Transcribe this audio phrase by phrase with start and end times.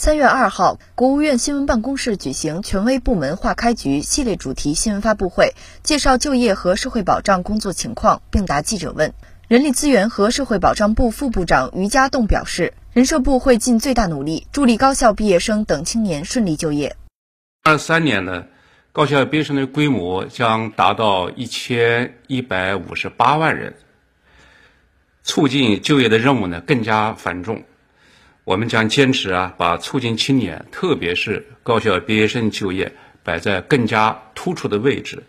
[0.00, 9.12] 三月二号，国务院新闻办公室举行权威部门化开局系列主题新闻发布会，介绍就业和社会保障工作情况，并答记者问。
[9.46, 16.96] 人力资源和社会保障部副部长于家栋表示，人社部会尽最大努力，助力高校毕业生等青年顺利就业。
[17.62, 18.46] 二三年呢，
[18.92, 23.74] 高校毕业生的规模将达到一千一百五十八万人，
[25.22, 27.64] 促进就业的任务呢更加繁重。
[28.50, 32.92] 我们将坚持啊，把促进青年，特别是高校毕业生就业
[33.22, 35.22] 摆在更加突出的位置，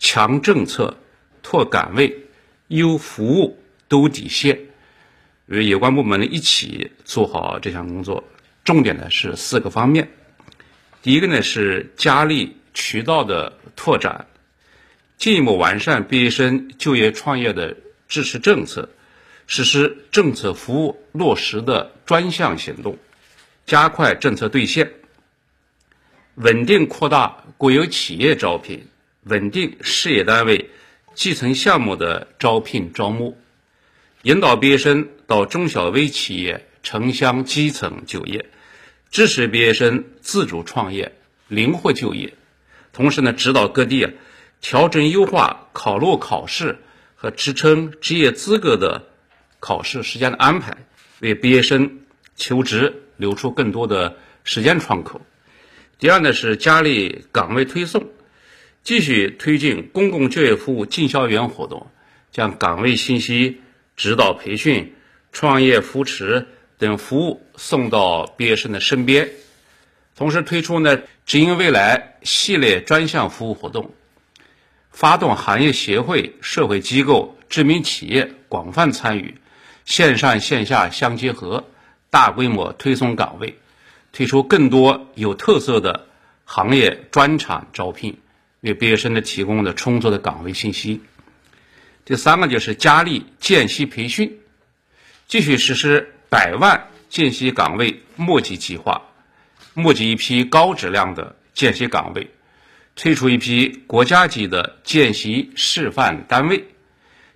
[0.00, 0.96] 强政策、
[1.40, 2.12] 拓岗位、
[2.66, 3.56] 优服务、
[3.86, 4.58] 兜底线，
[5.46, 8.24] 与有关部门一起做好这项工作。
[8.64, 10.08] 重点呢是四个方面。
[11.00, 14.26] 第一个呢是加力渠道的拓展，
[15.16, 17.76] 进一步完善毕业生就业创业的
[18.08, 18.88] 支持政策。
[19.46, 22.98] 实施政策服务落实的专项行动，
[23.66, 24.92] 加快政策兑现，
[26.36, 28.86] 稳定扩大国有企业招聘，
[29.24, 30.70] 稳定事业单位
[31.14, 33.36] 基层项目的招聘招募，
[34.22, 38.46] 引导毕业生到中小微企业、城乡基层就业，
[39.10, 41.12] 支持毕业生自主创业、
[41.48, 42.34] 灵活就业。
[42.92, 44.10] 同时呢，指导各地啊
[44.60, 46.78] 调整优化考录考试
[47.14, 49.10] 和职称职业资格的。
[49.64, 50.76] 考试时间的安排，
[51.20, 52.00] 为毕业生
[52.36, 55.22] 求职留出更多的时间窗口。
[55.98, 58.10] 第二呢是加力岗位推送，
[58.82, 61.86] 继续推进公共就业服务进校园活动，
[62.30, 63.62] 将岗位信息、
[63.96, 64.94] 指导培训、
[65.32, 69.30] 创业扶持等服务送到毕业生的身边。
[70.14, 73.94] 同时推出呢知音未来系列专项服务活动，
[74.90, 79.36] 发动行业协会、社会机构、知名企业广泛参与。
[79.84, 81.64] 线上线下相结合，
[82.10, 83.58] 大规模推送岗位，
[84.12, 86.06] 推出更多有特色的
[86.44, 88.18] 行业专场招聘，
[88.60, 91.02] 为毕业生的提供了充足的岗位信息。
[92.04, 94.38] 第三个就是加力见习培训，
[95.26, 99.02] 继续实施百万见习岗位募集计划，
[99.74, 102.30] 募集一批高质量的见习岗位，
[102.96, 106.64] 推出一批国家级的见习示范单位，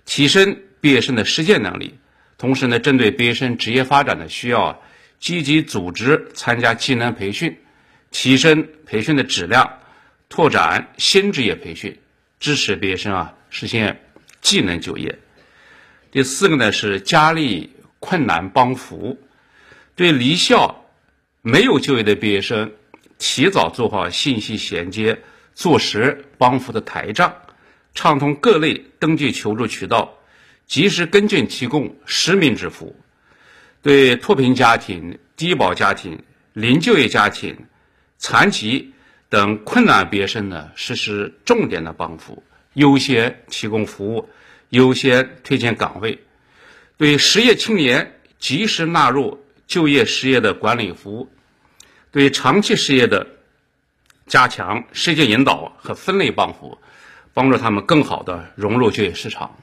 [0.05, 1.95] 提升毕业生的实践能力。
[2.39, 4.81] 同时呢，针对毕业生职业发展的需要，
[5.19, 7.57] 积极组织参加技能培训，
[8.11, 9.79] 提升培训的质量，
[10.29, 11.99] 拓展新职业培训，
[12.39, 14.01] 支持毕业生啊实现
[14.39, 15.19] 技能就业。
[16.11, 19.19] 第四个呢是加力困难帮扶，
[19.95, 20.85] 对离校
[21.41, 22.71] 没有就业的毕业生，
[23.17, 25.19] 提早做好信息衔接，
[25.53, 27.35] 做实帮扶的台账，
[27.93, 30.15] 畅通各类登记求助渠道。
[30.69, 32.95] 及时跟进，提供实名制服务，
[33.81, 36.21] 对脱贫家庭、低保家庭、
[36.53, 37.65] 零就业家庭、
[38.19, 38.93] 残疾
[39.29, 42.43] 等困难毕业生呢实施重点的帮扶，
[42.75, 44.29] 优先提供服务，
[44.69, 46.19] 优先推荐岗位。
[46.97, 51.29] 对失业青年及时纳入就业失业的管理服务，
[52.11, 53.25] 对长期失业的
[54.27, 56.77] 加强实践引导和分类帮扶，
[57.33, 59.57] 帮助他们更好的融入就业市场。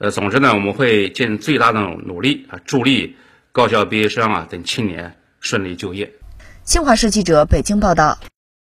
[0.00, 3.14] 呃，总之呢，我们会尽最大的努力啊，助力
[3.52, 6.10] 高校毕业生啊等青年顺利就业。
[6.64, 8.18] 新华社记者北京报道。